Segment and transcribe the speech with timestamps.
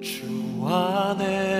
[0.00, 0.24] 주
[0.66, 1.59] 안에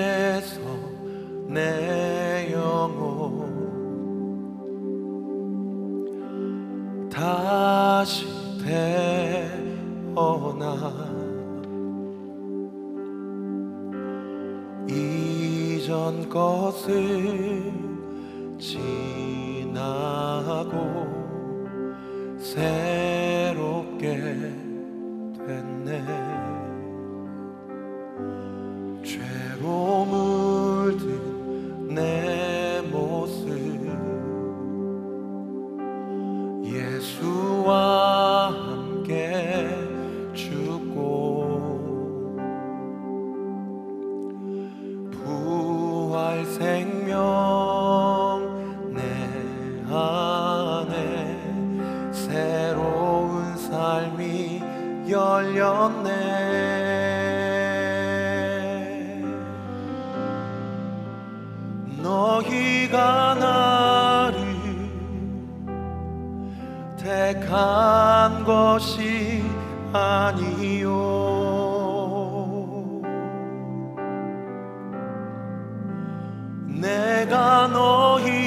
[76.81, 78.41] 내가 너희.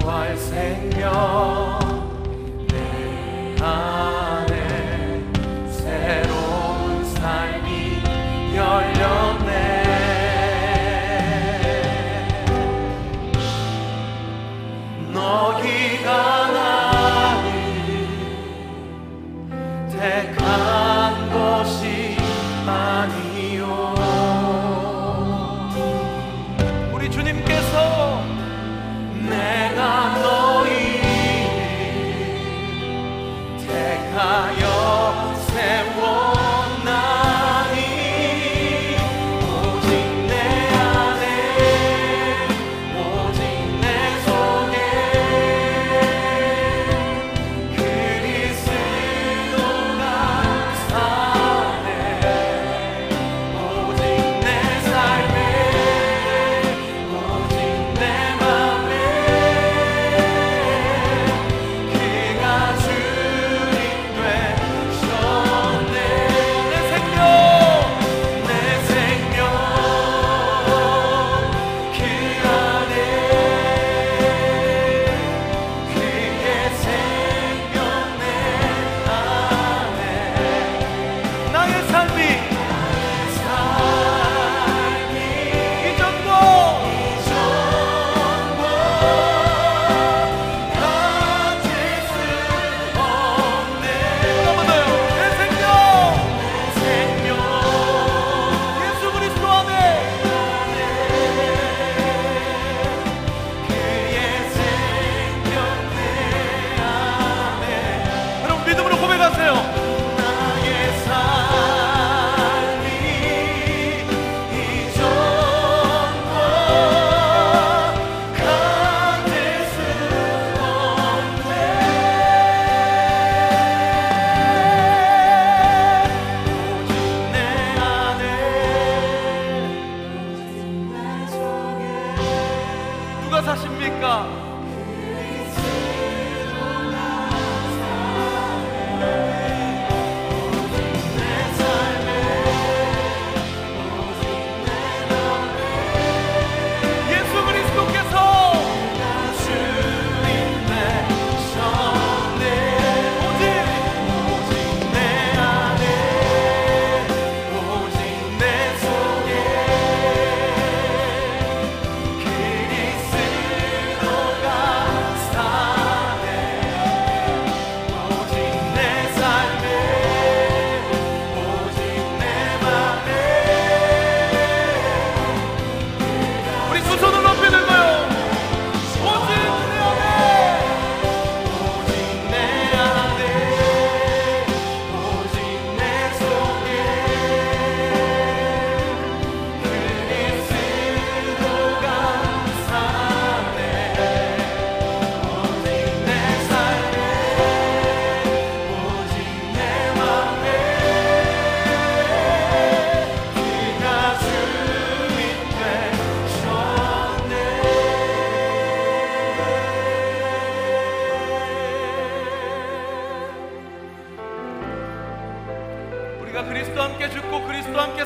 [0.00, 1.08] 부활 생명
[2.68, 4.19] 내 안.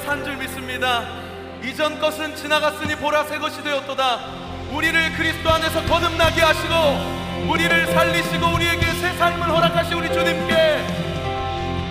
[0.05, 1.03] 산 줄 믿습니다.
[1.63, 4.21] 이전 것은 지나갔으니 보라 새 것이 되었도다.
[4.73, 10.85] 우리를 그리스도 안에서 거듭나게 하시고 우리를 살리시고 우리에게 새 삶을 허락하신 우리 주님께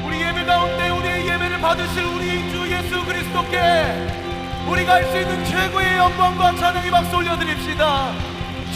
[0.06, 4.10] 우리 예배 가운데 우리의 예배를 받으실 우리 주 예수 그리스도께
[4.68, 8.12] 우리가 할 수 있는 최고의 영광과 찬양의 박수 올려드립시다.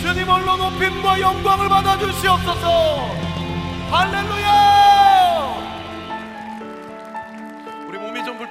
[0.01, 3.15] 주님 홀로 높임과 영광을 받아주시옵소서.
[3.91, 4.76] 할렐루야!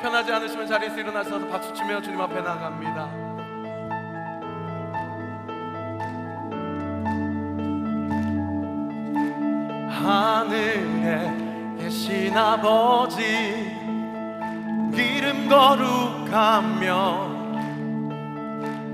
[0.06, 3.11] 편하지 않으시면 자리에서 일어나셔서 박수치며 주님 앞에 나갑니다.
[9.91, 11.35] 하늘에
[11.81, 13.25] 계신 아버지
[14.93, 16.87] 이름 거룩하며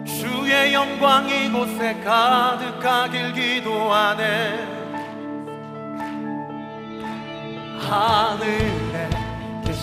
[0.06, 4.80] 주의 영광 이곳에 가득하길 기도하네
[7.80, 9.11] 하늘에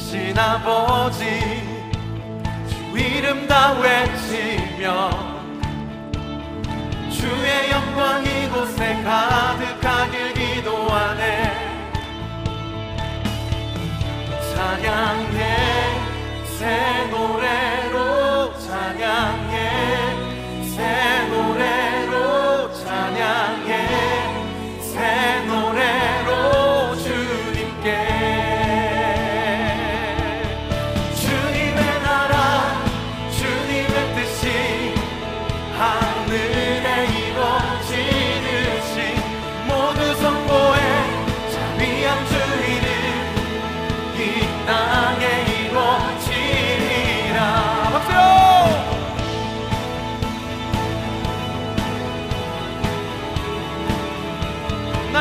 [0.09, 1.23] 크신 아버지.
[2.67, 5.11] 주 이름 다 외치며
[7.11, 11.69] 주의 영광 이곳에 가득하길 기도하네.
[14.55, 15.55] 찬양해
[16.57, 17.38] 새노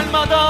[0.08, 0.47] utanmadan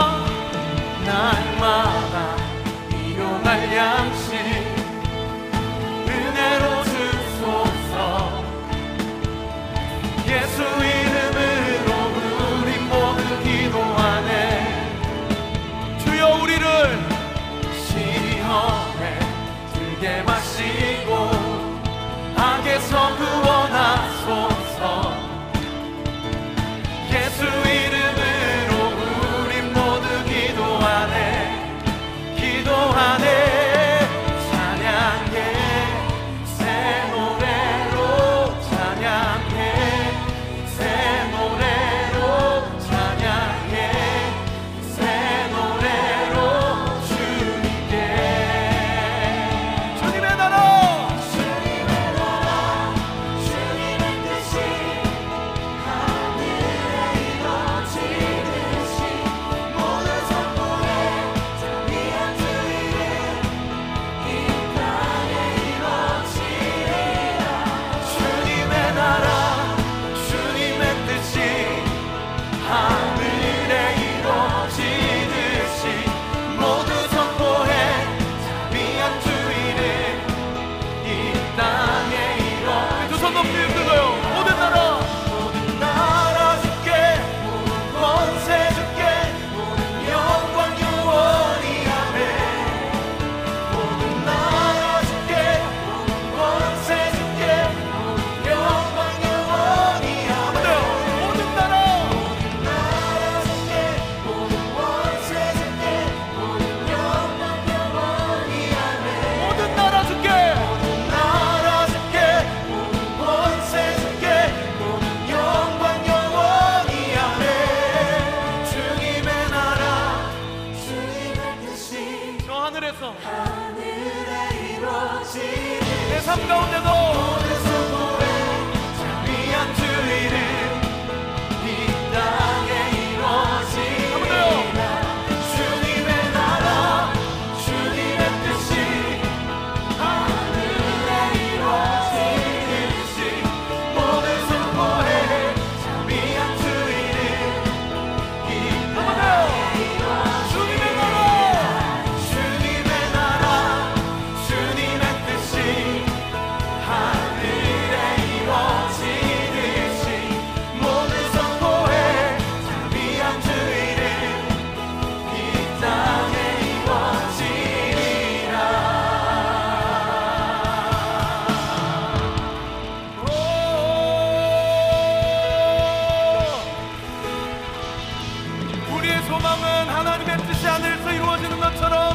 [179.28, 182.14] 소망은 하나님의 뜻이 하늘에서 이루어지는 것처럼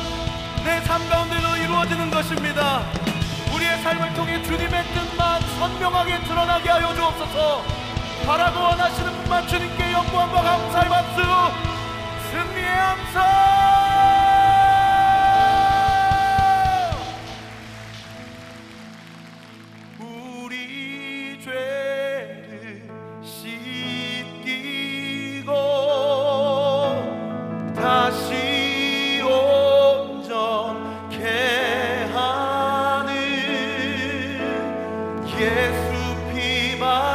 [0.65, 2.82] 내 삶 가운데도 이루어지는 것입니다.
[3.53, 7.63] 우리의 삶을 통해 주님의 뜻만 선명하게 드러나게 하여 주옵소서.
[8.25, 11.22] 바라고 원하시는 분만 주님께 영광과 감사의 박수,
[12.32, 13.73] 승리의 항상.
[35.40, 37.12] 예수 피밖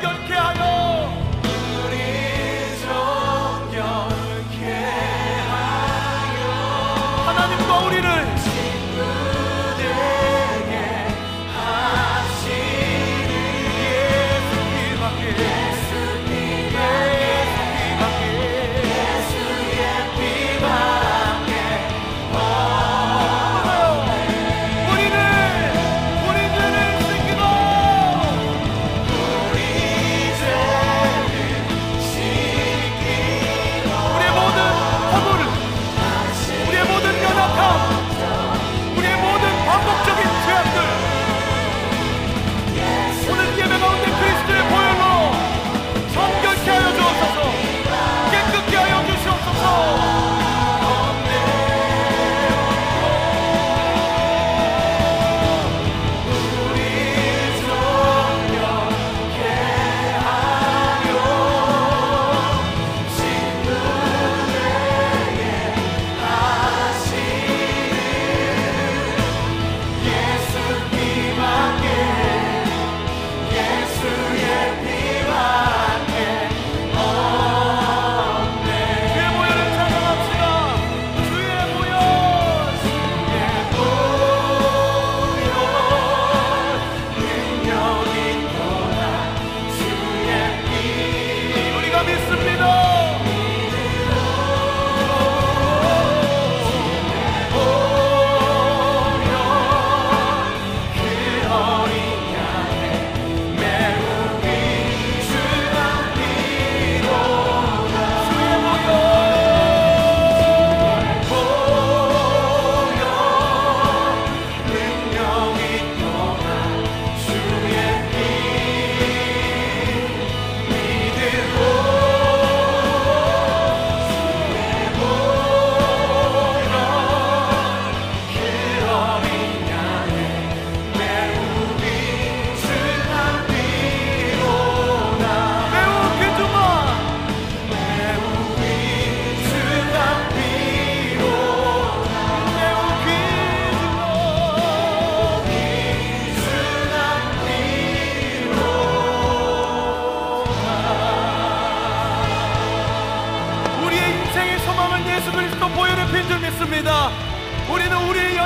[0.00, 0.37] gun kill.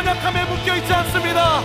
[0.02, 1.60] 연약함에 묶여 있지 않습니다.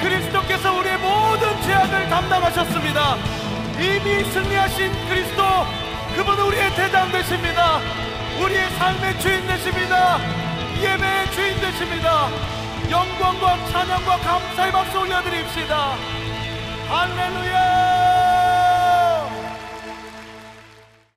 [0.00, 3.16] 그리스도께서 우리의 모든 죄악을 담당하셨습니다.
[3.78, 5.42] 이미 승리하신 그리스도,
[6.16, 7.80] 그분은 우리의 대장 되십니다.
[8.40, 10.18] 우리의 삶의 주인 되십니다.
[10.80, 12.28] 예배의 주인 되십니다.
[12.90, 15.94] 영광과 찬양과 감사의 박수 올려드립시다.
[16.88, 17.83] 할렐루야!